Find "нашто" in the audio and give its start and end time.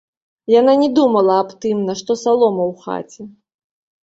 1.91-2.11